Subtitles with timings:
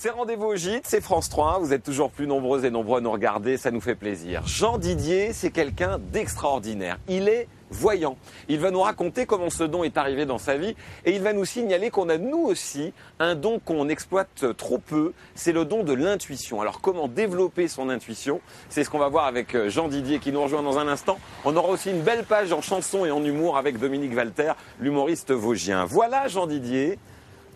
[0.00, 1.58] C'est Rendez-vous au Gîte, c'est France 3.
[1.58, 4.46] Vous êtes toujours plus nombreux et nombreux à nous regarder, ça nous fait plaisir.
[4.46, 7.00] Jean Didier, c'est quelqu'un d'extraordinaire.
[7.08, 8.16] Il est voyant.
[8.48, 11.32] Il va nous raconter comment ce don est arrivé dans sa vie et il va
[11.32, 15.82] nous signaler qu'on a nous aussi un don qu'on exploite trop peu, c'est le don
[15.82, 16.60] de l'intuition.
[16.60, 18.40] Alors comment développer son intuition?
[18.68, 21.18] C'est ce qu'on va voir avec euh, Jean Didier qui nous rejoint dans un instant.
[21.44, 25.32] On aura aussi une belle page en chanson et en humour avec Dominique Walter, l'humoriste
[25.32, 25.86] vosgien.
[25.86, 27.00] Voilà Jean Didier.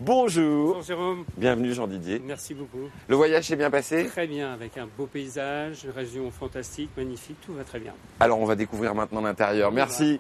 [0.05, 0.75] Bonjour.
[0.75, 1.25] Bonjour Jérôme.
[1.37, 2.21] Bienvenue Jean Didier.
[2.25, 2.91] Merci beaucoup.
[3.07, 4.07] Le voyage s'est bien passé?
[4.07, 7.93] Très bien, avec un beau paysage, une région fantastique, magnifique, tout va très bien.
[8.19, 9.71] Alors on va découvrir maintenant l'intérieur.
[9.71, 10.19] Merci.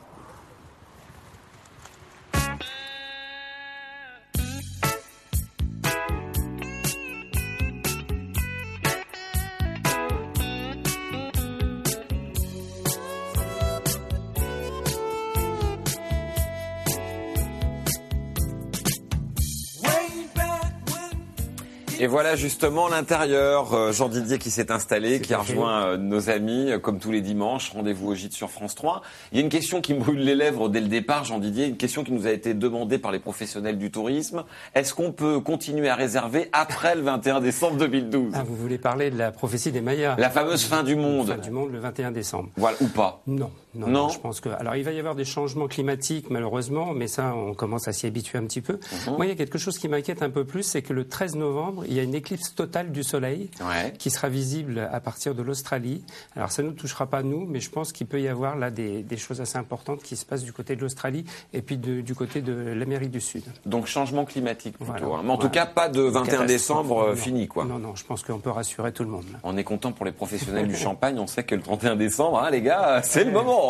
[22.02, 23.74] Et voilà justement l'intérieur.
[23.74, 27.12] Euh, Jean Didier qui s'est installé, qui a rejoint euh, nos amis, euh, comme tous
[27.12, 27.70] les dimanches.
[27.70, 29.02] Rendez-vous au gîte sur France 3.
[29.30, 31.66] Il y a une question qui me brûle les lèvres dès le départ, Jean Didier,
[31.66, 34.42] une question qui nous a été demandée par les professionnels du tourisme.
[34.74, 39.12] Est-ce qu'on peut continuer à réserver après le 21 décembre 2012 Ah, vous voulez parler
[39.12, 41.28] de la prophétie des Mayas La fameuse fin du monde.
[41.28, 42.48] Fin du monde le 21 décembre.
[42.56, 43.52] Voilà, ou pas Non.
[43.74, 43.92] Non, Non.
[44.04, 44.48] non, je pense que.
[44.50, 48.06] Alors, il va y avoir des changements climatiques, malheureusement, mais ça, on commence à s'y
[48.06, 48.74] habituer un petit peu.
[49.06, 49.16] Mhm.
[49.16, 51.36] Moi, il y a quelque chose qui m'inquiète un peu plus, c'est que le 13
[51.36, 53.92] novembre, il y a une éclipse totale du Soleil Ouais.
[53.98, 56.04] qui sera visible à partir de l'Australie.
[56.36, 58.70] Alors, ça ne nous touchera pas nous, mais je pense qu'il peut y avoir là
[58.70, 62.00] des, des choses assez importantes qui se passent du côté de l'Australie et puis de-
[62.02, 63.44] du côté de l'Amérique du Sud.
[63.66, 64.92] Donc changement climatique plutôt.
[64.92, 65.06] Voilà.
[65.18, 65.22] hein.
[65.24, 66.46] Mais en tout cas, pas de 21 Catastrophe.
[66.46, 67.16] décembre euh, Non.
[67.16, 67.64] fini quoi.
[67.64, 69.24] Non, non, je pense qu'on peut rassurer tout le monde.
[69.44, 71.18] On est content pour les professionnels du champagne.
[71.18, 73.60] On sait que le 31 décembre, hein, les gars, c'est le moment.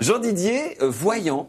[0.00, 1.48] Jean Didier, euh, voyant,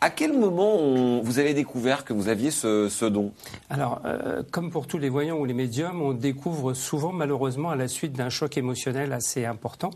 [0.00, 3.32] à quel moment on- vous avez découvert que vous aviez ce, ce don?
[3.68, 7.76] Alors, euh, comme pour tous les voyants ou les médiums, on découvre souvent, malheureusement, à
[7.76, 9.90] la suite d'un choc émotionnel assez important.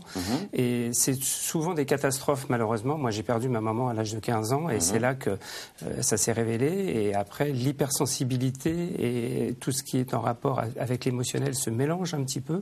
[0.53, 2.97] Et c'est souvent des catastrophes, malheureusement.
[2.97, 6.01] Moi, j'ai perdu ma maman à l'âge de 15 ans, et c'est là que euh,
[6.01, 6.67] ça s'est révélé.
[7.07, 12.23] Et après, l'hypersensibilité et tout ce qui est en rapport avec l'émotionnel se mélange un
[12.23, 12.61] petit peu.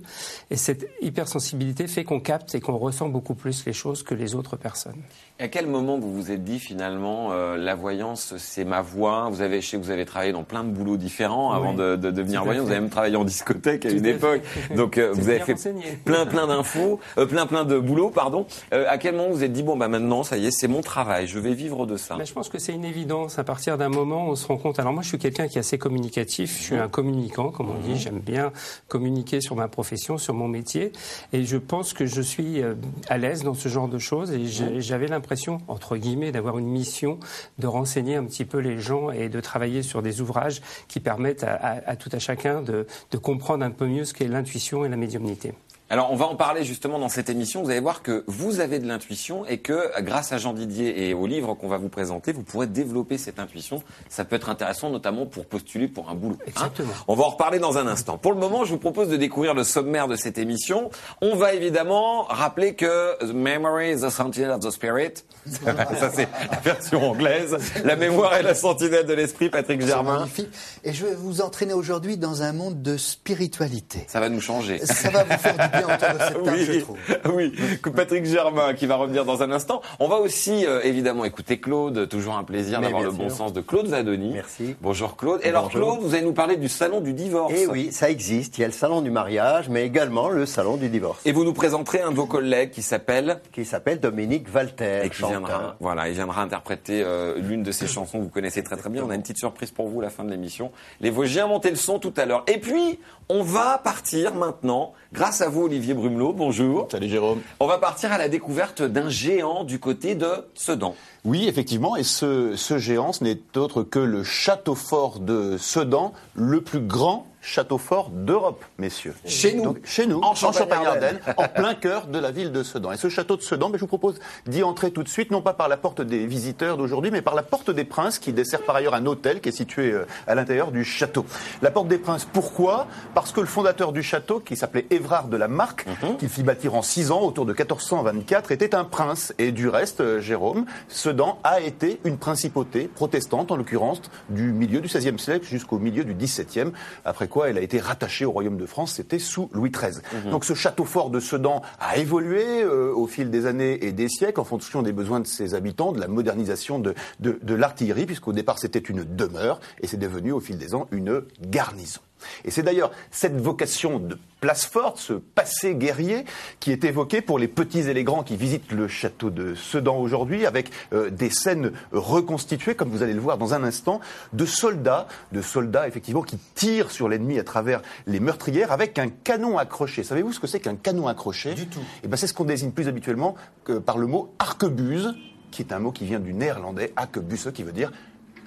[0.49, 4.35] Et cette hypersensibilité fait qu'on capte et qu'on ressent beaucoup plus les choses que les
[4.35, 5.01] autres personnes.
[5.39, 9.41] À quel moment vous vous êtes dit finalement euh, la voyance c'est ma voie Vous
[9.41, 11.95] avez, je sais que vous avez travaillé dans plein de boulots différents avant Oui, de,
[11.95, 12.63] de devenir voyant.
[12.63, 14.41] Vous avez même travaillé en discothèque à Tout une époque.
[14.43, 14.75] fait.
[14.75, 15.83] Donc euh, vous avez fait renseigné.
[16.05, 18.45] plein plein d'infos, euh, plein plein de boulots, pardon.
[18.73, 20.67] Euh, à quel moment vous vous êtes dit bon bah maintenant ça y est c'est
[20.67, 22.15] mon travail, je vais vivre de ça?
[22.17, 23.39] Mais je pense que c'est une évidence.
[23.39, 24.79] À partir d'un moment, on se rend compte.
[24.79, 26.57] Alors moi, je suis quelqu'un qui est assez communicatif.
[26.57, 27.97] Je suis un communicant, comme on dit.
[27.99, 28.51] J'aime bien
[28.87, 30.91] communiquer sur ma profession, sur mon métier.
[31.33, 32.73] Et je pense que je suis euh,
[33.09, 34.31] à l'aise dans ce genre de choses.
[34.31, 37.19] Et j'ai- j'avais l'impression, entre guillemets, d'avoir une mission
[37.57, 41.43] de renseigner un petit peu les gens et de travailler sur des ouvrages qui permettent
[41.43, 42.85] à, tout à chacun de
[43.21, 45.53] comprendre un peu mieux ce qu'est l'intuition et la médiumnité.
[45.91, 47.61] Alors, on va en parler justement dans cette émission.
[47.63, 51.13] Vous allez voir que vous avez de l'intuition et que grâce à Jean Didier et
[51.13, 53.83] au livre qu'on va vous présenter, vous pourrez développer cette intuition.
[54.07, 56.37] Ça peut être intéressant notamment pour postuler pour un boulot.
[56.39, 56.45] hein.
[56.47, 56.93] Exactement.
[57.09, 58.17] on va en reparler dans un instant.
[58.17, 60.91] Pour le moment, je vous propose de découvrir le sommaire de cette émission.
[61.19, 65.25] On va évidemment rappeler que The Memory is the Sentinel of the Spirit.
[65.45, 67.57] Ça, c'est la version anglaise.
[67.83, 70.19] La mémoire est la sentinelle de l'esprit, Patrick Germain.
[70.19, 70.51] magnifique.
[70.85, 74.05] Et je vais vous entraîner aujourd'hui dans un monde de spiritualité.
[74.07, 74.79] Ça va nous changer.
[74.85, 76.97] Ça va vous faire du bien entendre cette table, je trouve.
[77.33, 79.81] oui, que Patrick Germain qui va revenir dans un instant.
[79.99, 83.37] On va aussi euh, évidemment écouter Claude, toujours un plaisir d'avoir le bon sûr.
[83.37, 84.31] sens de Claude Vadoni.
[84.33, 84.75] Merci.
[84.81, 85.41] Bonjour Claude.
[85.43, 85.69] Et alors.
[85.69, 87.53] Claude, vous allez nous parler du salon du divorce.
[87.55, 88.57] Eh oui, ça existe.
[88.57, 91.43] Il y a le salon du mariage, mais également le salon du divorce, Et vous
[91.43, 95.75] nous présenterez un de vos collègues qui s'appelle qui s'appelle Dominique Walter, et qui viendra,
[95.79, 99.03] voilà, il viendra interpréter euh, l'une de ses chansons que vous connaissez très très bien.
[99.03, 100.71] On a une petite surprise pour vous à la fin de l'émission.
[100.99, 102.43] Les Vosgiens montaient le son tout à l'heure.
[102.47, 102.99] Et puis,
[103.29, 106.89] on va partir maintenant, grâce à vous Olivier Brumelot, bonjour.
[106.91, 107.39] Salut Jérôme.
[107.61, 110.95] On va partir à la découverte d'un géant du côté de Sedan.
[111.23, 116.11] Oui, effectivement, et ce, ce géant, ce n'est autre que le château fort de Sedan,
[116.35, 119.15] le plus grand château fort d'Europe, messieurs.
[119.25, 119.63] Chez nous.
[119.63, 121.19] Donc, chez nous, En en Champagne-Ardenne.
[121.37, 122.91] En plein cœur de la ville de Sedan.
[122.91, 125.41] Et ce château de Sedan, ben, je vous propose d'y entrer tout de suite, non
[125.41, 128.61] pas par la porte des visiteurs d'aujourd'hui, mais par la porte des Princes, qui dessert
[128.61, 131.25] par ailleurs un hôtel qui est situé euh, à l'intérieur du château.
[131.61, 132.87] La porte des Princes, pourquoi?
[133.15, 135.85] Parce que le fondateur du château, qui s'appelait Évrard de la Marque,
[136.19, 139.33] qu'il fit bâtir en six ans, autour de 1424, était un prince.
[139.39, 144.79] Et du reste, euh, Jérôme, Sedan a été une principauté protestante, en l'occurrence, du milieu
[144.79, 146.71] du XVIe siècle jusqu'au milieu du XVIIe,
[147.05, 150.01] après quoi elle a été rattachée au royaume de France, c'était sous Louis XIII.
[150.29, 154.09] Donc ce château fort de Sedan a évolué euh, au fil des années et des
[154.09, 158.05] siècles en fonction des besoins de ses habitants, de la modernisation de, de, de l'artillerie,
[158.05, 162.01] puisqu'au départ c'était une demeure et c'est devenu au fil des ans une garnison.
[162.45, 166.25] Et c'est d'ailleurs cette vocation de place forte, ce passé guerrier
[166.59, 169.97] qui est évoqué pour les petits et les grands qui visitent le château de Sedan
[169.97, 174.01] aujourd'hui, avec euh, des scènes reconstituées, comme vous allez le voir dans un instant,
[174.33, 179.09] de soldats, de soldats effectivement qui tirent sur l'ennemi à travers les meurtrières avec un
[179.09, 180.03] canon accroché.
[180.03, 181.83] Savez-vous ce que c'est qu'un canon accroché Du tout.
[182.03, 185.15] Eh ben, c'est ce qu'on désigne plus habituellement que par le mot arquebuse,
[185.51, 187.91] qui est un mot qui vient du néerlandais, akebuse, qui veut dire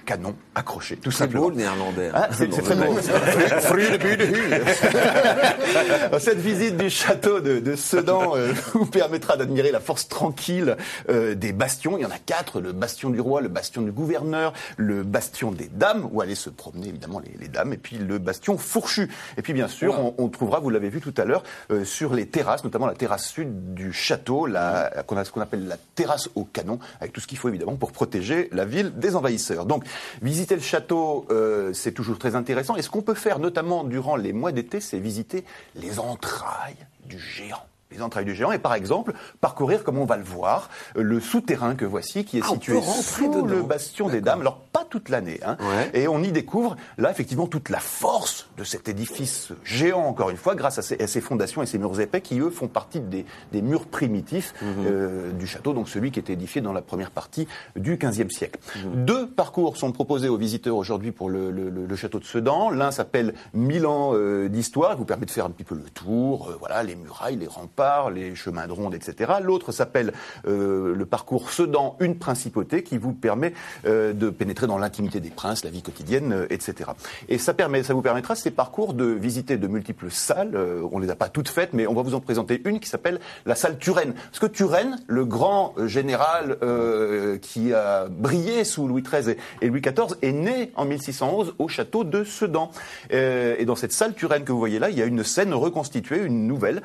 [0.05, 1.45] canon accroché, tout C'est simplement.
[1.45, 2.11] beau le néerlandais.
[2.13, 2.95] Ah, c'est c'est très beau.
[6.19, 10.77] Cette visite du château de, de Sedan euh, vous permettra d'admirer la force tranquille
[11.09, 11.97] euh, des bastions.
[11.97, 15.51] Il y en a quatre le bastion du roi, le bastion du gouverneur, le bastion
[15.51, 19.09] des dames où allaient se promener évidemment les, les dames, et puis le bastion fourchu.
[19.37, 22.13] Et puis bien sûr, on, on trouvera, vous l'avez vu tout à l'heure, euh, sur
[22.13, 25.77] les terrasses, notamment la terrasse sud du château, la, qu'on a ce qu'on appelle la
[25.95, 29.65] terrasse au canon, avec tout ce qu'il faut évidemment pour protéger la ville des envahisseurs.
[29.65, 29.83] Donc,
[30.21, 32.75] visiter le château, euh, c'est toujours très intéressant.
[32.75, 35.43] Et ce qu'on peut faire, notamment durant les mois d'été, c'est visiter
[35.75, 37.65] les entrailles du géant.
[37.95, 41.75] Les entrailles du géant, et par exemple, parcourir, comme on va le voir, le souterrain
[41.75, 43.45] que voici, qui est Ah, situé sous dedans.
[43.45, 44.41] le bastion des dames.
[44.41, 45.57] Alors, pas toute l'année, hein.
[45.59, 45.89] Ouais.
[45.93, 50.37] Et on y découvre, là, effectivement, toute la force de cet édifice géant, encore une
[50.37, 52.99] fois, grâce à ses, à ses fondations et ses murs épais, qui, eux, font partie
[52.99, 54.85] des, des murs primitifs Mhm.
[54.87, 58.59] euh, du château, donc celui qui était édifié dans la première partie du XVe siècle.
[58.75, 59.05] Mhm.
[59.05, 62.69] Deux parcours sont proposés aux visiteurs aujourd'hui pour le, le- le- le château de Sedan.
[62.69, 65.89] L'un s'appelle 1000 ans euh, d'histoire, il vous permet de faire un petit peu le
[65.89, 67.75] tour, euh, voilà, les murailles, les remparts,
[68.11, 69.33] les chemins de ronde, etc.
[69.41, 70.13] L'autre s'appelle
[70.47, 73.53] euh, le parcours Sedan, une principauté, qui vous permet
[73.85, 76.91] euh, de pénétrer dans l'intimité des princes, la vie quotidienne, euh, etc.
[77.29, 80.57] Et ça, permet, ça vous permettra, ces parcours, de visiter de multiples salles.
[80.91, 83.19] On les a pas toutes faites, mais on va vous en présenter une qui s'appelle
[83.45, 84.13] la salle Turenne.
[84.13, 86.57] Parce que Turenne, le grand général
[87.41, 92.03] qui a brillé sous Louis XIII et, Louis XIV, est né en 1611 au château
[92.03, 92.71] de Sedan.
[93.09, 96.21] Et dans cette salle Turenne que vous voyez là, il y a une scène reconstituée,
[96.23, 96.81] une nouvelle,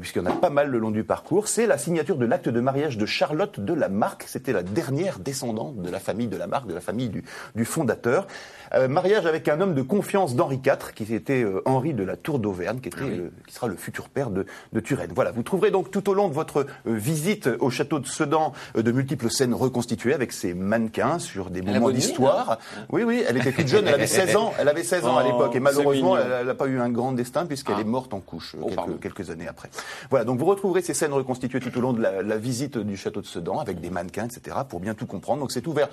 [0.00, 1.46] puisqu'il y en a pas mal le long du parcours.
[1.46, 4.24] C'est la signature de l'acte de mariage de Charlotte de la Marque.
[4.26, 7.22] C'était la dernière descendante de la famille de la Marque, de la famille du,
[7.54, 8.26] du fondateur.
[8.74, 12.16] Euh, mariage avec un homme de confiance d'Henri IV, qui était euh, Henri de la
[12.16, 15.10] Tour d'Auvergne, qui, était le- qui sera le futur père de, de Turenne.
[15.14, 18.54] Voilà, vous trouverez donc tout au long de votre euh, visite au château de Sedan
[18.76, 22.58] euh, de multiples scènes reconstituées avec ses mannequins sur des moments d'histoire.
[22.90, 25.22] Oui, oui, elle était toute jeune, elle avait 16 ans, elle avait 16 ans à
[25.22, 27.82] Oh, l'époque, et malheureusement, elle n'a pas eu un grand destin puisqu'elle Ah.
[27.82, 29.68] est morte en couche euh, Oh, quelques, quelques années après.
[30.08, 32.96] Voilà, donc vous retrouverez ces scènes reconstituées tout au long de la, la visite du
[32.96, 35.40] château de Sedan avec des mannequins, etc., pour bien tout comprendre.
[35.40, 35.90] Donc c'est ouvert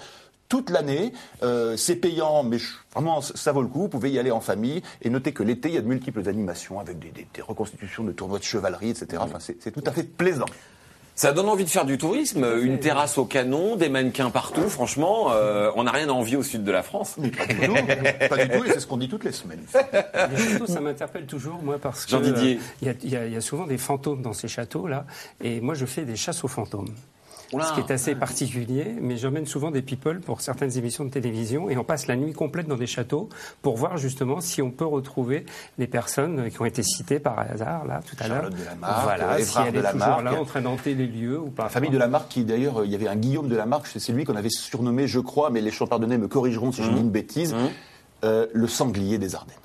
[0.49, 1.13] toute l'année,
[1.43, 3.81] euh, c'est payant, mais je- vraiment ça vaut le coup.
[3.83, 6.27] Vous pouvez y aller en famille et notez que l'été il y a de multiples
[6.27, 9.21] animations avec des, des- des reconstitutions de tournois de chevalerie, etc.
[9.23, 10.45] Enfin, c'est tout à fait plaisant.
[11.15, 14.69] Ça donne envie de faire du tourisme, une terrasse au canon, des mannequins partout.
[14.69, 17.15] Franchement, euh, on n'a rien à envier au sud de la France.
[17.17, 17.73] Mais pas du tout,
[18.29, 19.59] pas du tout, et c'est ce qu'on dit toutes les semaines.
[20.31, 22.55] Les châteaux, ça m'interpelle toujours, moi, parce que Jean Didier.
[22.55, 25.05] euh, il y, a- il y y a souvent des fantômes dans ces châteaux-là,
[25.43, 26.87] et moi, je fais des chasses aux fantômes.
[27.51, 27.65] Oula.
[27.65, 31.69] Ce qui est assez particulier, mais j'emmène souvent des people pour certaines émissions de télévision
[31.69, 33.27] et on passe la nuit complète dans des châteaux
[33.61, 35.45] pour voir justement si on peut retrouver
[35.77, 38.41] les personnes qui ont été citées par hasard là tout à l'heure.
[38.43, 40.23] Charlotte de la Marque, voilà, si Évrard elle de est la toujours Marque.
[40.25, 41.63] là en train d'hanter les lieux ou pas.
[41.63, 43.65] La famille de la Marque, qui d'ailleurs, euh, il y avait un Guillaume de la
[43.65, 46.89] Marque, c'est lui qu'on avait surnommé, je crois, mais les champardonnais me corrigeront si je
[46.89, 47.55] dis une bêtise,
[48.23, 49.55] euh, le sanglier des Ardennes.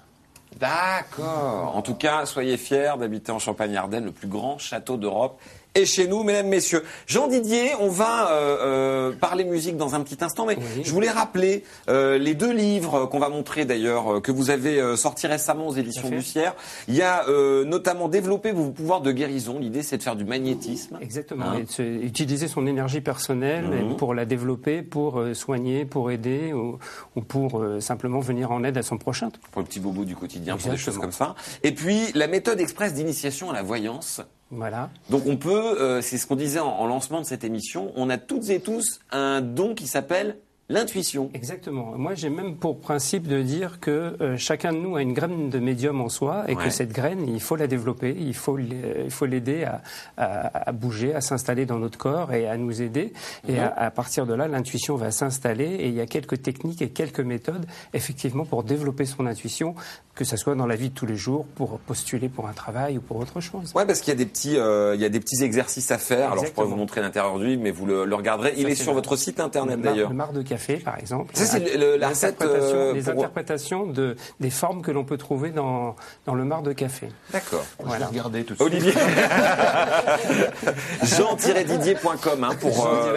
[0.58, 1.74] D'accord.
[1.76, 5.40] En tout cas, soyez fiers d'habiter en Champagne-Ardenne, le plus grand château d'Europe.
[5.76, 6.84] Et chez nous, mesdames, messieurs.
[7.08, 10.82] Jean Didier, on va euh, euh, parler musique dans un petit instant, mais Oui.
[10.84, 14.80] je voulais rappeler euh, les deux livres qu'on va montrer d'ailleurs, euh, que vous avez
[14.80, 16.08] euh, sortis récemment aux éditions.
[16.08, 16.54] Bussière.
[16.86, 19.58] Il y a euh, notamment développer vos pouvoirs de guérison.
[19.58, 20.96] L'idée, c'est de faire du magnétisme.
[21.00, 21.44] Exactement.
[21.46, 26.12] Hein Et de se- utiliser son énergie personnelle et pour la développer, pour soigner, pour
[26.12, 26.78] aider ou,
[27.16, 29.30] ou pour euh, simplement venir en aide à son prochain.
[29.50, 31.34] pour le petit bobo du quotidien, pour des choses comme ça.
[31.64, 34.20] Et puis, la méthode express d'initiation à la voyance.
[34.54, 34.90] Voilà.
[35.11, 38.11] Donc on peut, euh, c'est ce qu'on disait en, en lancement de cette émission, on
[38.11, 40.37] a toutes et tous un don qui s'appelle
[40.70, 41.28] l'intuition.
[41.34, 41.92] Exactement.
[41.99, 45.50] Moi, j'ai même pour principe de dire que euh, chacun de nous a une graine
[45.50, 46.64] de médium en soi et Ouais.
[46.64, 49.82] que cette graine, il faut la développer, il faut l'aider à,
[50.16, 53.12] à- à bouger, à s'installer dans notre corps et à nous aider.
[53.46, 56.80] Et à, à partir de là, l'intuition va s'installer et il y a quelques techniques
[56.80, 59.75] et quelques méthodes, effectivement, pour développer son intuition,
[60.14, 62.99] que ce soit dans la vie de tous les jours, pour postuler pour un travail
[62.99, 63.73] ou pour autre chose.
[63.75, 65.99] Ouais, parce qu'il y a des petits, euh, il y a des petits exercices à
[65.99, 66.30] faire.
[66.33, 68.54] Alors je pourrais vous montrer l'intérieur du livre, mais vous le, le regarderez.
[68.56, 70.11] Il est sur le- votre site internet d'ailleurs.
[70.11, 71.35] Le marc de café, par exemple.
[71.37, 75.16] Ça, c'est la recette, L'interprétation- euh, les pour- interprétations de, des formes que l'on peut
[75.18, 77.09] trouver dans, dans le marc de café.
[77.33, 77.64] D'accord.
[77.78, 78.06] Je vais Voilà.
[78.06, 78.73] regarder tout de suite.
[78.73, 78.94] Olivier.
[81.02, 83.16] Jean-didier.com hein, pour, euh,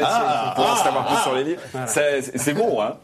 [0.56, 1.62] pour en savoir plus sur les livres.
[1.86, 3.00] C'est- C'est bon, hein Ah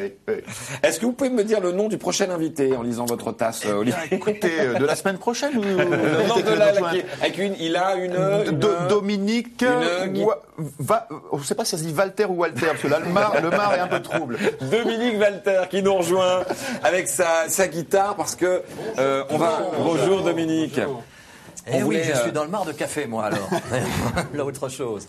[0.00, 0.34] oui, oui.
[0.82, 3.64] Est-ce que vous pouvez me dire le nom du prochain invité en lisant votre tasse,
[3.66, 7.76] euh, Olivier Écoutez, euh, de la semaine prochaine ou Le nom de avec une, il
[7.76, 8.14] a une,
[8.46, 10.26] une- Do- Dominique, une
[10.78, 13.12] va, je sais pas si ça se dit Walter ou Walter, parce que là, le
[13.12, 14.38] mar, le mar est un peu trouble.
[14.60, 16.42] Dominique Walter qui nous rejoint
[16.82, 18.62] avec sa, sa guitare parce que
[18.98, 19.60] euh, on va.
[19.78, 20.80] Bonjour Dominique.
[21.70, 23.48] Eh On oui, voulait, je euh, suis dans le mar de café, moi, alors.
[24.32, 25.06] L'autre chose.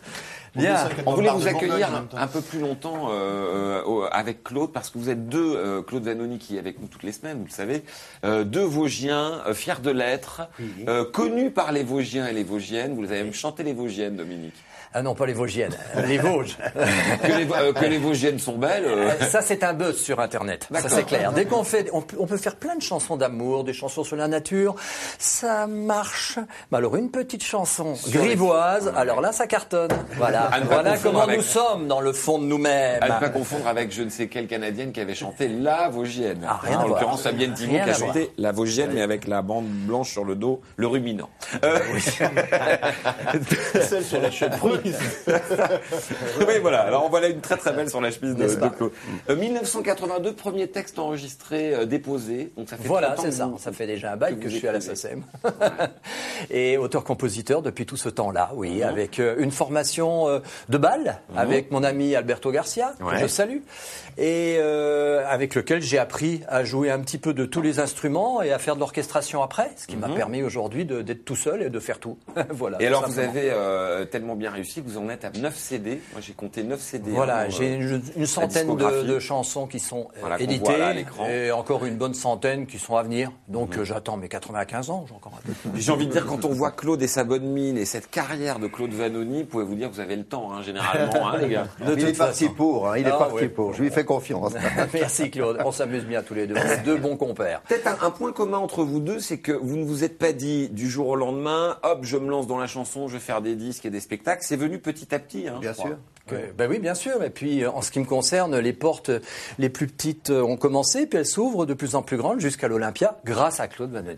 [0.55, 0.89] Bien.
[1.05, 5.09] On voulait vous accueillir un peu plus longtemps euh, euh, avec Claude parce que vous
[5.09, 7.83] êtes deux, euh, Claude Vanoni qui est avec nous toutes les semaines, vous le savez,
[8.23, 10.41] euh, deux Vosgiens euh, fiers de l'être,
[10.87, 12.95] euh, connus par les Vosgiens et les Vosgiennes.
[12.95, 14.53] Vous avez même chanté les Vosgiennes, Dominique.
[14.93, 15.75] Ah non, pas les Vosgiennes,
[16.07, 16.57] les Vosges.
[17.21, 18.85] Que les, euh, que les Vosgiennes sont belles.
[18.85, 20.67] euh, Euh, Ça, c'est un buzz sur Internet.
[20.73, 21.31] Ça, c'est clair.
[21.31, 24.15] Dès qu'on fait, on peut, on peut faire plein de chansons d'amour, des chansons sur
[24.15, 24.75] la nature.
[25.19, 26.39] Ça marche.
[26.71, 29.91] Mais alors, une petite chanson grivoise, alors là, ça cartonne.
[30.17, 30.49] Voilà.
[30.65, 33.03] Voilà comment avec- nous sommes dans le fond de nous-mêmes.
[33.03, 36.43] À ne pas confondre avec je ne sais quelle Canadienne qui avait chanté La Vosgienne.
[36.47, 38.07] Ah, rien en l'occurrence, Fabienne Rien qui a voir.
[38.07, 41.29] chanté La Vosgienne, mais avec la bande blanche sur le dos, le ruminant.
[41.63, 41.77] Euh,
[43.81, 44.29] Celle sur la.
[46.47, 46.81] oui, voilà.
[46.81, 48.91] Alors, on voit là une très très belle sur la chemise de, de pas Claude.
[49.29, 52.51] Euh, 1982, premier texte enregistré, euh, déposé.
[52.57, 53.51] Donc, ça fait Voilà, 30 ans c'est ça.
[53.59, 54.81] Ça fait déjà un bail que je suis à la.
[54.81, 55.23] SACEM.
[56.49, 61.83] Et auteur-compositeur depuis tout ce temps-là, oui, avec euh, une formation de balle avec mon
[61.83, 63.13] ami Alberto Garcia, Ouais.
[63.15, 63.59] que je salue,
[64.19, 68.41] et euh, avec lequel j'ai appris à jouer un petit peu de tous les instruments
[68.41, 71.69] et à faire de l'orchestration après, ce qui m'a permis aujourd'hui d'être tout seul et
[71.69, 72.17] de faire tout.
[72.49, 72.81] voilà.
[72.81, 76.01] Et alors, vous avez euh, tellement bien réussi que vous en êtes à 9 CD.
[76.11, 77.11] Moi, j'ai compté 9 CD.
[77.11, 80.93] Voilà, hein, j'ai euh, une, une centaine de, chansons qui sont euh, Voilà, éditées à.
[80.93, 81.03] Mhm.
[81.29, 83.31] et encore une bonne centaine qui sont à venir.
[83.47, 85.53] Donc euh, j'attends mes 95 ans, j'ai encore un peu.
[85.79, 88.59] J'ai envie de dire, quand on voit Claude et sa bonne mine et cette carrière
[88.59, 91.37] de Claude Vanoni, vous pouvez vous dire que vous avez le temps, hein, généralement, hein,
[91.41, 91.67] les gars.
[91.85, 93.73] De il est parti pour, hein, il est Ah, parti pour.
[93.73, 94.53] Je lui fais confiance.
[94.93, 96.55] Merci Claude, on s'amuse bien tous les deux.
[96.55, 97.61] On est deux bons compères.
[97.61, 100.31] Peut-être un, un point commun entre vous deux, c'est que vous ne vous êtes pas
[100.33, 103.41] dit du jour au lendemain, hop, je me lance dans la chanson, je vais faire
[103.43, 104.41] des disques et des spectacles.
[104.43, 105.95] C'est venu petit à petit, hein, Bien sûr.
[106.25, 107.23] Que- ben oui, bien sûr.
[107.23, 109.11] Et puis, euh, en ce qui me concerne, les portes
[109.57, 112.67] les plus petites euh, ont commencé, puis elles s'ouvrent de plus en plus grandes jusqu'à
[112.67, 114.17] l'Olympia, grâce à Claude Vanoni.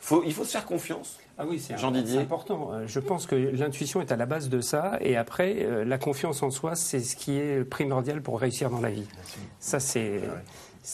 [0.00, 1.18] Faut, il faut se faire confiance.
[1.38, 1.74] Ah oui, c'est
[2.18, 2.70] important.
[2.72, 4.98] Euh, Je pense que l'intuition est à la base de ça.
[5.00, 8.80] Et après, euh, la confiance en soi, c'est ce qui est primordial pour réussir dans
[8.80, 9.06] la vie.
[9.60, 10.20] Ça, c'est.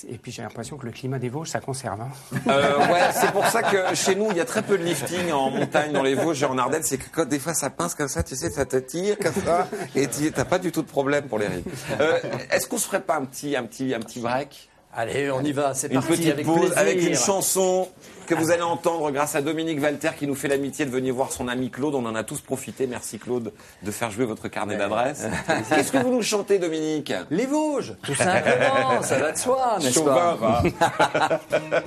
[0.09, 2.01] Et puis j'ai l'impression que le climat des Vosges, ça conserve.
[2.01, 2.09] hein.
[2.49, 5.31] Euh, ouais, c'est pour ça que chez nous, il y a très peu de lifting
[5.31, 6.83] en montagne, dans les Vosges et en Ardennes.
[6.83, 9.35] C'est que quand des fois ça pince comme ça, tu sais, ça te tire comme
[9.35, 11.65] ça, et tu t'as pas du tout de problème pour les rives.
[12.01, 12.19] Euh,
[12.51, 14.69] Est-ce qu'on se ferait pas un petit, un petit, un petit break?
[14.97, 16.79] Allez, on y va, c'est Une parti petite avec pause plaisir.
[16.79, 17.89] avec une chanson
[18.29, 21.33] que vous allez entendre grâce à Dominique Walter qui nous fait l'amitié de venir voir
[21.33, 21.95] son ami Claude.
[21.97, 22.87] On en a tous profité.
[22.87, 25.27] Merci Claude de faire jouer votre carnet d'adresses.
[25.69, 27.13] Qu'est-ce que vous nous chantez, Dominique?
[27.31, 30.63] Les Vosges, tout simplement, ça va de soi, n'est-ce pas?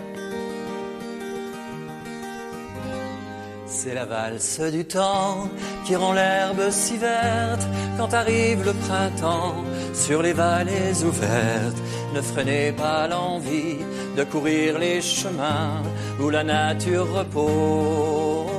[3.69, 5.49] C'est la valse du temps
[5.85, 9.55] qui rend l'herbe si verte quand arrive le printemps
[9.93, 11.77] sur les vallées ouvertes.
[12.17, 13.77] Ne freinez pas l'envie
[14.17, 15.83] de courir les chemins
[16.19, 18.49] où la nature repose.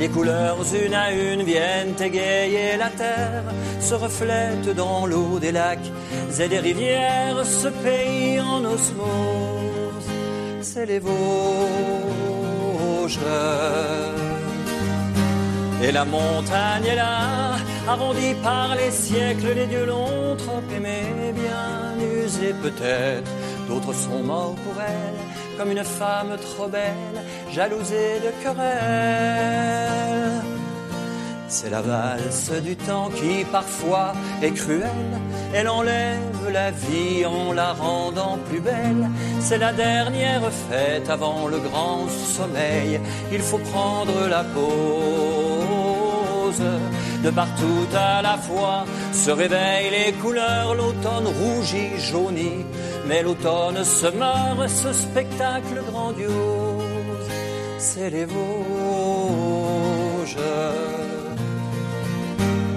[0.00, 3.44] Les couleurs une à une viennent égayer la terre,
[3.80, 5.92] se reflètent dans l'eau des lacs
[6.40, 10.08] et des rivières, ce pays en osmose.
[10.62, 11.14] C'est les Vosges.
[15.80, 21.33] Et la montagne est là, arrondie par les siècles, les dieux l'ont trop aimée,
[22.62, 23.30] peut-être.
[23.68, 29.84] D'autres sont morts pour elle, comme une femme trop belle, jalousée de querelle.
[31.48, 34.12] C'est la valse du temps qui parfois
[34.42, 35.20] est cruelle.
[35.54, 39.08] Elle enlève la vie en la rendant plus belle.
[39.40, 42.98] C'est la dernière fête avant le grand sommeil.
[43.30, 44.42] Il faut prendre la
[47.22, 50.74] De partout à la fois se réveillent les couleurs.
[50.74, 52.64] L'automne rougit, jaunit.
[53.06, 56.84] Mais l'automne se meurt, ce spectacle grandiose.
[57.78, 58.44] C'est les Vosges.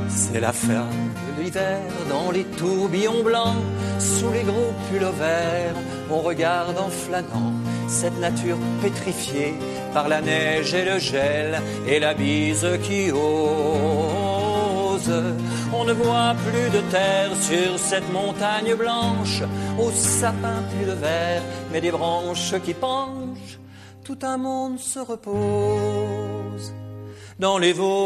[0.10, 0.88] C'est la fin
[1.38, 1.80] de l'hiver
[2.10, 3.56] dans les tourbillons blancs,
[4.00, 5.76] sous les gros pulls verts,
[6.10, 7.54] on regarde en flânant
[7.88, 9.56] cette nature pétrifiée
[9.98, 13.24] par la neige et le gel et la bise qui ose.
[15.74, 19.42] On ne voit plus de terre sur cette montagne blanche,
[19.80, 23.58] aux sapins plus de verre, mais des branches qui penchent,
[24.04, 26.66] tout un monde se repose
[27.40, 27.98] dans les Vosges.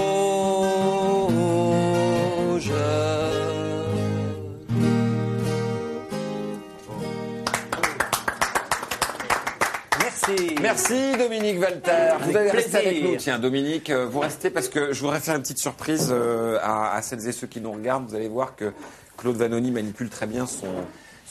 [10.28, 10.56] Merci.
[10.62, 12.14] Merci Dominique Walter.
[12.22, 13.16] Vous allez rester avec nous.
[13.18, 16.96] Tiens, Dominique, euh, vous restez parce que je voudrais faire une petite surprise euh, à,
[16.96, 18.08] à celles et ceux qui nous regardent.
[18.08, 18.72] Vous allez voir que
[19.18, 20.68] Claude Vanoni manipule très bien son,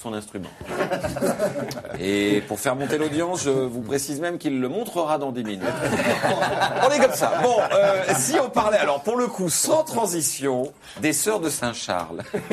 [0.01, 0.49] son instrument.
[2.01, 5.63] Et pour faire monter l'audience, je vous précise même qu'il le montrera dans 10 minutes.
[6.87, 7.35] On est comme ça.
[7.43, 12.23] Bon, euh, si on parlait, alors pour le coup, sans transition, des sœurs de Saint-Charles.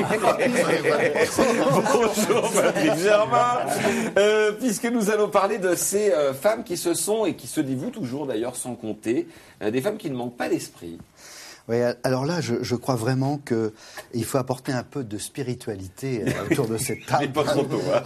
[1.94, 3.60] Bonjour Patrick Germain.
[4.18, 7.62] Euh, puisque nous allons parler de ces euh, femmes qui se sont et qui se
[7.62, 9.27] dévouent toujours d'ailleurs sans compter,
[9.62, 10.98] des femmes qui ne manquent pas d'esprit.
[11.67, 13.74] Oui, alors là, je, je crois vraiment que
[14.13, 17.25] il faut apporter un peu de spiritualité euh, autour de cette table.
[17.25, 18.03] Mais pas trop tôt, hein.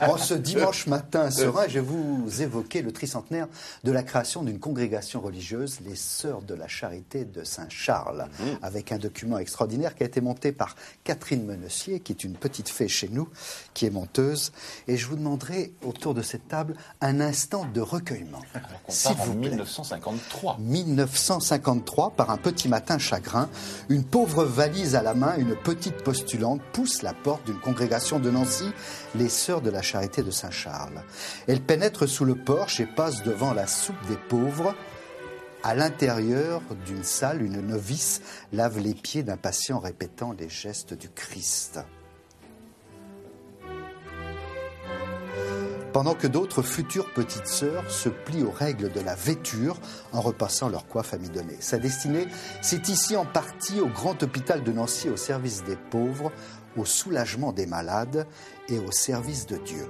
[0.02, 3.48] en ce dimanche matin serein, je vais vous évoquer le tricentenaire
[3.84, 8.26] de la création d'une congrégation religieuse, les Sœurs de la Charité de Saint-Charles,
[8.62, 12.68] avec un document extraordinaire qui a été monté par Catherine Menessier, qui est une petite
[12.68, 13.28] fée chez nous,
[13.72, 14.52] qui est monteuse.
[14.88, 18.42] Et je vous demanderai, autour de cette table, un instant de recueillement.
[18.88, 19.50] On part vous plaît.
[19.50, 20.58] 1953.
[20.60, 23.48] 1953, par un petit chagrin,
[23.88, 28.30] une pauvre valise à la main, une petite postulante pousse la porte d'une congrégation de
[28.30, 28.72] Nancy,
[29.14, 31.02] les Sœurs de la Charité de Saint-Charles.
[31.46, 34.74] Elle pénètre sous le porche et passe devant la soupe des pauvres.
[35.62, 38.20] À l'intérieur d'une salle, une novice
[38.52, 41.80] lave les pieds d'un patient répétant les gestes du Christ.
[45.94, 49.78] Pendant que d'autres futures petites sœurs se plient aux règles de la vêture
[50.12, 51.56] en repassant leur coiffe amidonnée.
[51.60, 52.26] Sa destinée,
[52.62, 56.32] c'est ici en partie au grand hôpital de Nancy au service des pauvres,
[56.76, 58.26] au soulagement des malades
[58.68, 59.88] et au service de Dieu.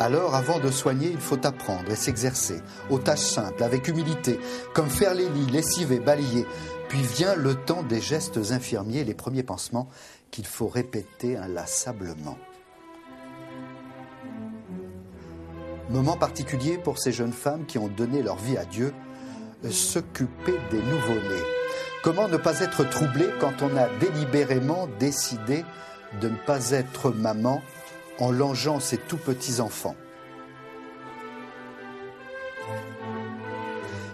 [0.00, 4.40] Alors, avant de soigner, il faut apprendre et s'exercer aux tâches simples, avec humilité,
[4.74, 6.46] comme faire les lits, lessiver, balayer.
[6.90, 9.88] Puis vient le temps des gestes infirmiers, les premiers pansements
[10.32, 12.36] qu'il faut répéter inlassablement.
[15.88, 18.92] Moment particulier pour ces jeunes femmes qui ont donné leur vie à Dieu,
[19.70, 21.44] s'occuper des nouveau-nés.
[22.02, 25.64] Comment ne pas être troublé quand on a délibérément décidé
[26.20, 27.62] de ne pas être maman
[28.18, 29.94] en longeant ses tout petits enfants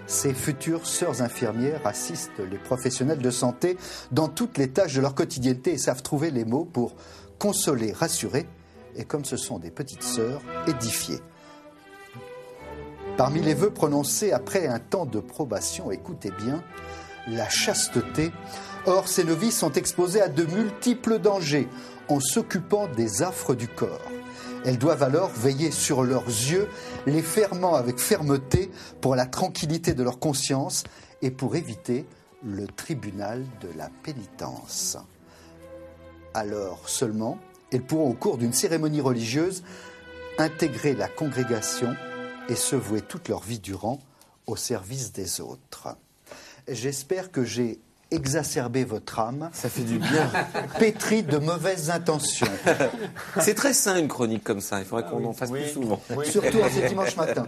[0.06, 3.76] Ces futures sœurs infirmières assistent les professionnels de santé
[4.12, 6.94] dans toutes les tâches de leur quotidienneté et savent trouver les mots pour
[7.38, 8.46] consoler, rassurer
[8.96, 11.18] et, comme ce sont des petites sœurs, édifier.
[13.16, 16.62] Parmi les vœux prononcés après un temps de probation, écoutez bien,
[17.26, 18.30] la chasteté.
[18.86, 21.68] Or, ces novices sont exposées à de multiples dangers
[22.08, 24.00] en s'occupant des affres du corps.
[24.66, 26.68] Elles doivent alors veiller sur leurs yeux,
[27.06, 28.68] les fermant avec fermeté
[29.00, 30.82] pour la tranquillité de leur conscience
[31.22, 32.04] et pour éviter
[32.44, 34.98] le tribunal de la pénitence.
[36.34, 37.38] Alors seulement,
[37.70, 39.62] elles pourront au cours d'une cérémonie religieuse
[40.36, 41.94] intégrer la congrégation
[42.48, 44.00] et se vouer toute leur vie durant
[44.48, 45.96] au service des autres.
[46.66, 47.78] J'espère que j'ai
[48.10, 50.30] exacerbé votre âme, Ça fait du bien.
[50.78, 52.46] pétrie de mauvaises intentions.
[53.40, 54.78] C'est très sain une chronique comme ça.
[54.78, 55.62] Il faudrait qu'on en fasse Oui.
[55.62, 56.00] plus souvent.
[56.16, 56.26] Oui.
[56.30, 57.44] Surtout en ce dimanche matin.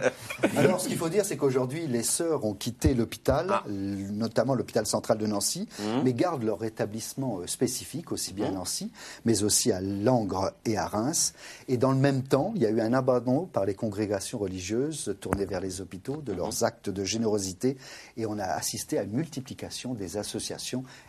[0.57, 3.63] Alors, ce qu'il faut dire, c'est qu'aujourd'hui, les sœurs ont quitté l'hôpital, Ah.
[3.69, 5.83] notamment l'hôpital central de Nancy, Mmh.
[6.03, 8.91] mais gardent leur établissement euh, spécifique, aussi bien à Nancy,
[9.25, 11.33] mais aussi à Langres et à Reims.
[11.67, 15.15] Et dans le même temps, il y a eu un abandon par les congrégations religieuses
[15.21, 16.37] tournées vers les hôpitaux de Mmh.
[16.37, 17.77] leurs actes de générosité,
[18.17, 20.49] et on a assisté à une multiplication des associations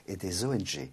[0.06, 0.90] et des ONG.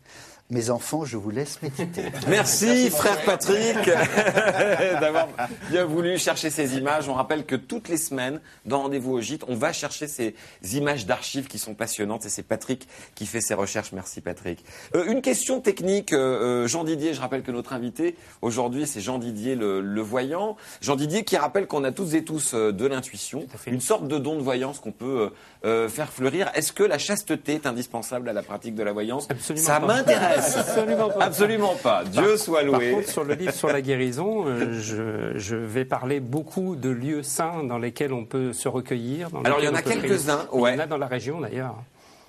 [0.49, 2.03] Mes enfants, je vous laisse méditer.
[2.29, 3.75] Merci, frère Patrick
[5.01, 5.27] d'avoir
[5.69, 7.09] bien voulu chercher ces images.
[7.09, 10.35] On rappelle que toutes les semaines, dans Rendez-vous au Gîte, on va chercher ces
[10.73, 13.91] images d'archives qui sont passionnantes et c'est Patrick qui fait ces recherches.
[13.91, 14.63] Merci Patrick.
[14.95, 19.01] Euh, une question technique, euh, euh, Jean Didier, je rappelle que notre invité aujourd'hui c'est
[19.01, 20.55] Jean Didier le, le voyant.
[20.79, 23.71] Jean Didier qui rappelle qu'on a toutes et tous euh, de l'intuition, fait.
[23.71, 25.31] une sorte de don de voyance qu'on peut
[25.65, 26.49] euh, euh, faire fleurir.
[26.53, 29.27] Est-ce que la chasteté est indispensable à la pratique de la voyance?
[29.29, 30.03] Absolument Ça pas.
[30.37, 31.23] Absolument pas.
[31.25, 32.03] Absolument pas.
[32.05, 32.91] Dieu soit Par loué.
[32.91, 37.23] contre, sur le livre sur la guérison, euh, je, je vais parler beaucoup de lieux
[37.23, 39.29] saints dans lesquels on peut se recueillir.
[39.29, 40.71] dans Alors, il y en a quelques-uns, ouais.
[40.73, 41.75] Il y en a dans la région d'ailleurs.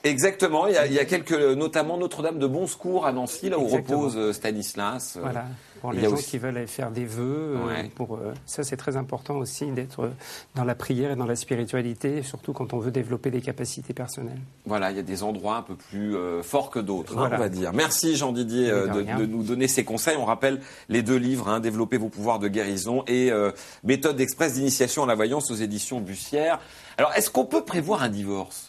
[0.05, 3.51] Exactement, il y a, il y a quelques, notamment Notre-Dame de Bon Secours à Nancy,
[3.51, 3.99] là où Exactement.
[3.99, 5.17] repose euh, Stanislas.
[5.17, 5.45] Euh, Voilà.
[5.81, 7.91] Pour les gens aussi- qui veulent aller faire des vœux, euh, Ouais.
[7.95, 10.11] pour euh, ça c'est très important aussi d'être euh,
[10.55, 14.41] dans la prière et dans la spiritualité, surtout quand on veut développer des capacités personnelles.
[14.67, 17.37] Voilà, il y a des endroits un peu plus euh, forts que d'autres, hein, Voilà.
[17.37, 17.73] on va dire.
[17.73, 20.17] Merci Jean Didier euh, De nous donner ces conseils.
[20.17, 23.51] On rappelle les deux livres, hein, Développer vos pouvoirs de guérison et euh,
[23.85, 26.59] Méthode express d'initiation à la voyance aux éditions Bussière.
[26.97, 28.68] Alors, est-ce qu'on peut prévoir un divorce?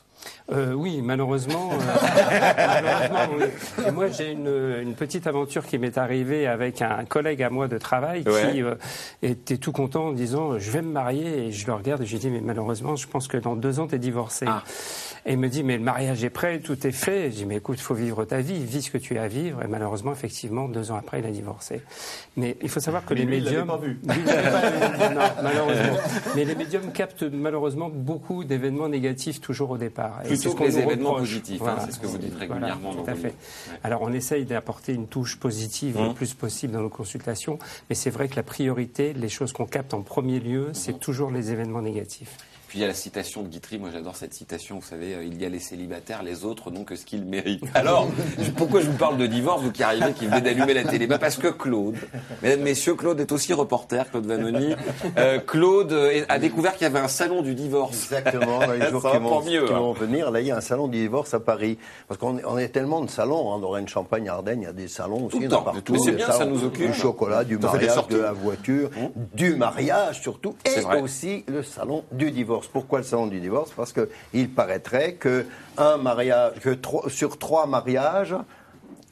[0.52, 1.70] Euh, oui, malheureusement.
[1.74, 1.78] euh,
[2.58, 3.86] malheureusement, oui.
[3.88, 4.48] Et moi, j'ai une,
[4.82, 8.52] une petite aventure qui m'est arrivée avec un collègue à moi de travail Ouais.
[8.52, 8.76] qui euh,
[9.22, 11.48] était tout content en disant Je vais me marier.
[11.48, 13.80] Et je le regarde et je lui dis Mais malheureusement, je pense que dans deux
[13.80, 14.46] ans, tu es divorcé.
[14.48, 14.64] Ah.
[15.30, 17.28] Et il me dit Mais le mariage est prêt, tout est fait.
[17.28, 19.22] Et je dis Mais écoute, il faut vivre ta vie, vis ce que tu as
[19.24, 19.62] à vivre.
[19.64, 21.82] Et malheureusement, effectivement, deux ans après, il a divorcé.
[22.36, 23.68] Mais il faut savoir que Mais les lui, il médiums.
[23.68, 23.90] pas vu.
[23.90, 24.70] Lui, il pas
[25.10, 25.16] vu.
[25.16, 25.98] Non, malheureusement.
[26.36, 30.20] Mais les médiums captent malheureusement beaucoup d'événements négatifs toujours au départ.
[30.26, 31.30] Et Plutôt que les événements reproche.
[31.30, 33.36] positifs, hein, c'est ce que vous dites régulièrement tout à fait.
[33.84, 36.08] Alors on essaye d'apporter une touche positive Mmh.
[36.08, 39.66] le plus possible dans nos consultations, mais c'est vrai que la priorité, les choses qu'on
[39.68, 41.00] capte en premier lieu, c'est Mmh.
[41.00, 42.36] toujours les événements négatifs.
[42.70, 45.24] Puis il y a la citation de Guitry, moi j'adore cette citation, vous savez, euh,
[45.24, 47.64] il y a les célibataires, les autres n'ont que ce qu'ils méritent.
[47.74, 48.08] Alors,
[48.58, 51.08] pourquoi je vous parle de divorce, vous qui arrivez, qui venez d'allumer la télé?
[51.08, 51.96] Bah Parce que Claude,
[52.44, 54.76] mesdames, messieurs, Claude est aussi reporter, Claude Vanoni.
[55.18, 55.98] Euh, Claude
[56.30, 58.04] a découvert qu'il y avait un salon du divorce.
[58.04, 59.80] Exactement, dans les jours qui vont, mieux, qui hein.
[59.80, 61.80] vont venir, là il y a un salon du divorce à Paris.
[62.08, 64.68] Parce qu'on est- on est tellement de salons, hein, dans Rennes, Champagne, Ardennes, il y
[64.68, 65.62] a des salons aussi, Tout le a temps.
[65.64, 65.94] partout.
[65.94, 66.92] Mais c'est bien, salons ça nous occupe.
[66.92, 68.92] Du chocolat, du mariage, de la voiture,
[69.34, 72.59] du mariage surtout, et aussi le salon du divorce.
[72.68, 73.72] Pourquoi le salon du divorce?
[73.76, 75.46] Parce qu'il paraîtrait que
[76.02, 76.54] mariage,
[77.08, 78.36] sur trois mariages,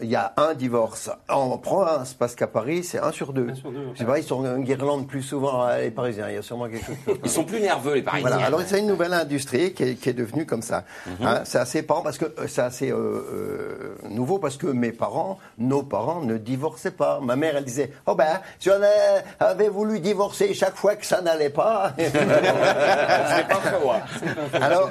[0.01, 3.49] il y a un divorce en province, parce qu'à Paris, c'est un sur deux.
[3.49, 6.29] Un sur deux, Je sais pas, ils sont en guirlande plus souvent, euh, les Parisiens,
[6.29, 7.17] il y a sûrement quelque chose.
[7.23, 8.29] Ils sont plus nerveux, les Parisiens.
[8.29, 10.83] Voilà, alors c'est une nouvelle industrie qui est, qui est devenue comme ça.
[11.05, 11.25] Mhm.
[11.25, 14.91] Hein, c'est assez parent parce que euh, c'est assez euh, euh, nouveau parce que mes
[14.91, 17.19] parents, nos parents ne divorçaient pas.
[17.21, 18.79] Ma mère, elle disait Oh ben, si on
[19.39, 21.93] avait voulu divorcer chaque fois que ça n'allait pas.
[21.97, 24.59] C'est pas hein.
[24.61, 24.89] alors,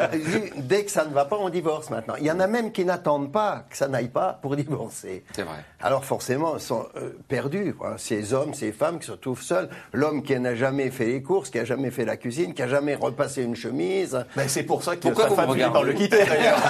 [0.57, 2.15] dès que ça ne va pas, on divorce maintenant.
[2.19, 4.96] Il y en a même qui n'attendent pas que ça n'aille pas pour divorcer.
[5.33, 5.65] C'est vrai.
[5.81, 7.75] Alors forcément, ils sont euh, perdus.
[7.75, 7.95] Quoi.
[7.99, 9.69] Ces hommes, ces femmes qui se retrouvent seuls.
[9.93, 12.69] L'homme qui n'a jamais fait les courses, qui n'a jamais fait la cuisine, qui n'a
[12.69, 14.25] jamais repassé une chemise.
[14.37, 16.59] Ben, c'est pour ça que Pourquoi sa femme finit par le quitter d'ailleurs.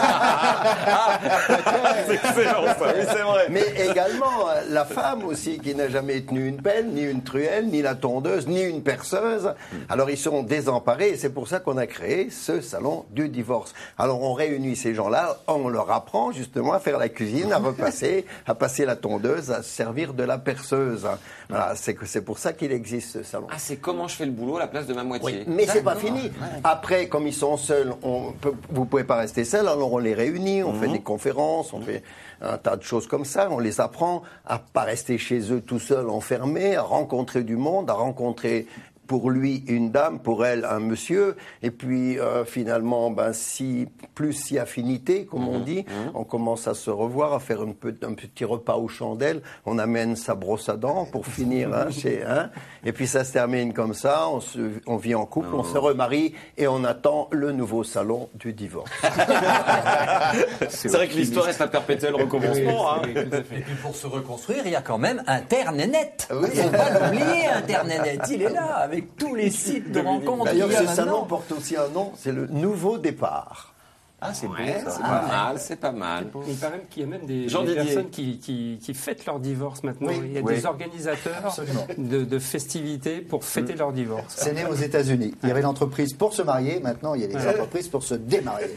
[2.06, 3.46] C'est excellent, ça, oui, c'est vrai.
[3.50, 7.66] Mais également euh, la femme aussi qui n'a jamais tenu une pelle, ni une truelle,
[7.66, 9.54] ni la tondeuse, ni une perceuse.
[9.88, 13.74] Alors ils sont désemparés et c'est pour ça qu'on a créé ce salon du divorce.
[13.98, 18.15] Alors on réunit ces gens-là, on leur apprend justement à faire la cuisine, à repasser,
[18.46, 21.06] à passer la tondeuse, à se servir de la perceuse.
[21.48, 23.46] Voilà, c'est que c'est pour ça qu'il existe ce salon.
[23.50, 25.38] Ah, c'est comment je fais le boulot à la place de ma moitié.
[25.38, 26.30] Oui, mais c'est pas fini.
[26.64, 29.68] Après, comme ils sont seuls, on peut, vous pouvez pas rester seuls.
[29.68, 32.02] Alors on les réunit, on fait des conférences, on fait
[32.40, 33.48] un tas de choses comme ça.
[33.50, 37.90] On les apprend à pas rester chez eux tout seuls, enfermés, à rencontrer du monde,
[37.90, 38.66] à rencontrer
[39.06, 44.32] pour lui une dame, pour elle un monsieur, et puis euh, finalement, ben si plus
[44.32, 48.44] si affinité, comme on dit, on commence à se revoir, à faire une un petit
[48.44, 52.50] repas aux chandelles, on amène sa brosse à dents pour finir, hein, chez, hein,
[52.84, 55.78] et puis ça se termine comme ça, on, se, on vit en couple, on se
[55.78, 58.90] remarie et on attend le nouveau salon du divorce.
[60.68, 62.94] C'est vrai que l'histoire est un perpétuel recommencement.
[62.94, 63.02] hein.
[63.14, 66.28] Et puis pour se reconstruire, il y a quand même Internet.
[66.32, 66.48] Oui.
[66.54, 68.22] Faut pas l'oublier, Internet.
[68.30, 71.88] Il est là avec tous les sites de rencontres D'ailleurs, ce salon porte aussi un
[71.88, 73.75] nom, c'est le nouveau départ.
[74.18, 74.98] Ah, c'est Ouais, beau c'est ça.
[75.00, 76.26] pas mal, c'est pas mal.
[76.48, 79.38] Il paraît qu'il y a même des, Jean des personnes qui, qui, qui fêtent leur
[79.40, 80.08] divorce maintenant.
[80.08, 80.54] Oui, il y a oui.
[80.54, 81.54] des organisateurs
[81.98, 84.34] de, de festivités pour fêter leur divorce.
[84.38, 85.34] C'est né aux États-Unis.
[85.42, 88.14] Il y avait l'entreprise pour se marier, maintenant il y a des entreprises pour se
[88.14, 88.68] démarier.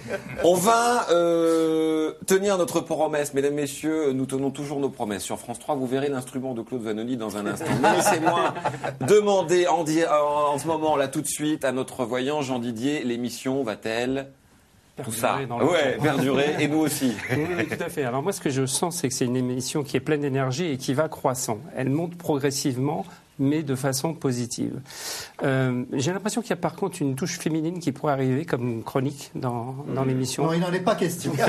[0.43, 4.11] On va euh, tenir notre promesse, mesdames, messieurs.
[4.11, 5.23] Nous tenons toujours nos promesses.
[5.23, 7.65] Sur France 3, vous verrez l'instrument de Claude Vanoni dans un instant.
[7.81, 8.53] Mais Laissez-moi
[9.07, 13.03] demander en, en, en ce moment, là, tout de suite, à notre voyant Jean Didier,
[13.05, 14.27] l'émission va-t-elle
[15.03, 16.03] tout ça Perdurer dans le Ouais, temps.
[16.03, 17.13] perdurer, et nous aussi.
[17.31, 18.03] Oui, oui, tout à fait.
[18.03, 20.65] Alors moi, ce que je sens, c'est que c'est une émission qui est pleine d'énergie
[20.71, 21.59] et qui va croissant.
[21.75, 23.05] Elle monte progressivement,
[23.39, 24.79] mais de façon positive.
[25.43, 28.83] Euh, J'ai l'impression qu'il y a par contre une touche féminine qui pourrait arriver comme
[28.83, 30.45] chronique dans, dans l'émission.
[30.45, 31.31] Non, il n'en est pas question.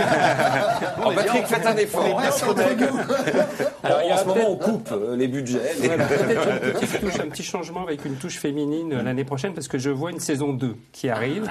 [1.04, 2.04] En Patrick, faites un effort.
[2.12, 2.86] On reste entre nous.
[3.82, 5.60] Alors, il y en a ce moment, on coupe euh, les budgets.
[5.82, 9.54] Voilà, peut-être une petite touche, un petit changement avec une touche féminine euh, l'année prochaine
[9.54, 11.48] parce que je vois une saison 2 qui arrive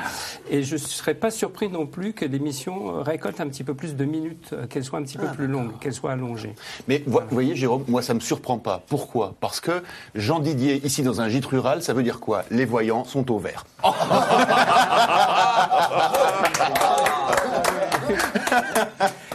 [0.50, 3.74] et je ne serais pas surpris non plus que l'émission euh, récolte un petit peu
[3.74, 6.54] plus de minutes, euh, qu'elle soit un petit peu plus longue, qu'elle soit allongée.
[6.88, 8.84] Mais vo- vous voyez, Jérôme, moi, ça me surprend pas.
[8.88, 9.36] Pourquoi?
[9.40, 9.82] Parce que
[10.30, 12.44] Jean Didier, ici dans un gîte rural, ça veut dire quoi?
[12.52, 13.66] Les voyants sont au vert.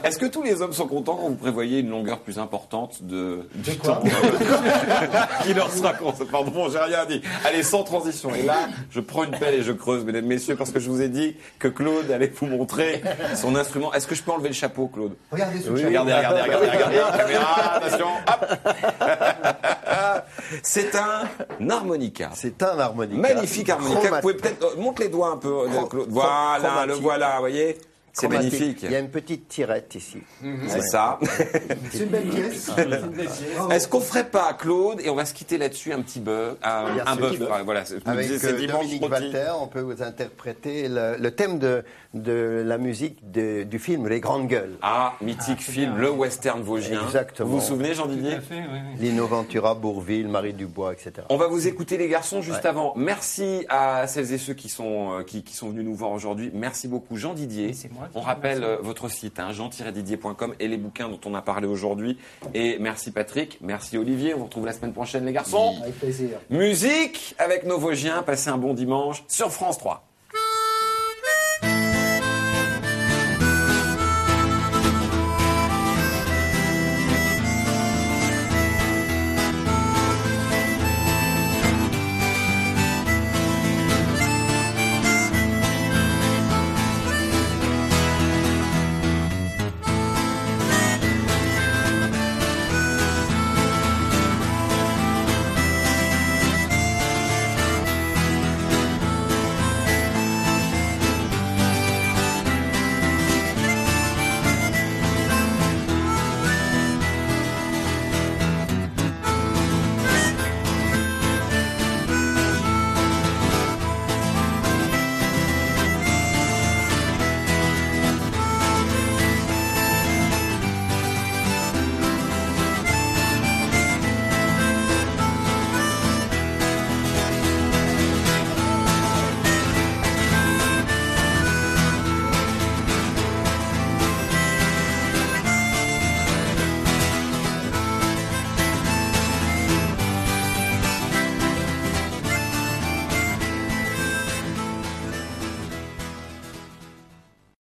[0.05, 3.49] Est-ce que tous les hommes sont contents quand vous prévoyez une longueur plus importante de
[3.55, 4.01] du temps
[5.43, 7.23] qui leur sera con- Pardon, j'ai rien dit.
[7.45, 8.33] Allez, sans transition.
[8.35, 8.55] Et là,
[8.91, 11.35] je prends une pelle et je creuse, mesdames, messieurs, parce que je vous ai dit
[11.59, 13.03] que Claude allait vous montrer
[13.35, 13.93] son instrument.
[13.95, 15.15] Est-ce que je peux enlever le chapeau, Claude?
[15.33, 15.89] Regardez sous le Oui, chapeau.
[16.05, 16.67] regardez, regardez, regardez,
[17.01, 17.19] regardez.
[17.19, 18.07] Caméra, attention,
[20.63, 21.29] C'est un
[21.71, 22.31] harmonica.
[22.35, 23.21] C'est un harmonica.
[23.21, 24.11] Magnifique harmonica.
[24.11, 26.09] Vous pouvez peut-être euh, montre les doigts un peu, euh, Claude.
[26.11, 27.79] Voilà, le voilà, vous voyez.
[28.17, 28.79] C'est magnifique.
[28.85, 30.19] Il y a une petite tirette ici.
[30.69, 31.19] C'est ça.
[31.91, 32.71] C'est une belle pièce.
[33.71, 37.17] Est-ce qu'on ferait pas, Claude, et on va se quitter là-dessus, un petit bœuf, un,
[37.17, 37.83] bœuf, voilà.
[38.07, 39.03] Avec disais, euh, dimanche Dominique.
[39.11, 41.83] Walter, on peut vous interpréter le, le thème de,
[42.15, 44.77] de la musique de- du film Les Grandes Gueules.
[44.83, 47.03] Ah, mythique film, le western vosgien.
[47.05, 47.49] Exactement.
[47.49, 49.01] Vous vous souvenez, Jean Tout Didier à fait, oui, oui.
[49.09, 51.13] Lino Ventura, Bourville, Marie Dubois, etc.
[51.31, 52.93] On va vous écouter les garçons juste avant.
[52.97, 56.51] Merci à celles et ceux qui sont, euh, qui, qui sont venus nous voir aujourd'hui.
[56.55, 57.73] Merci beaucoup Jean Didier.
[57.73, 61.43] C'est moi On rappelle euh, votre site, hein, jean-didier.com et les bouquins dont on a
[61.43, 62.19] parlé aujourd'hui.
[62.55, 64.35] Et merci Patrick, merci Olivier.
[64.35, 65.77] On vous retrouve la semaine prochaine les garçons.
[65.83, 66.39] Avec plaisir.
[66.51, 68.23] Musique avec nos Vosgiens.
[68.23, 70.05] Passez un bon dimanche sur France 3.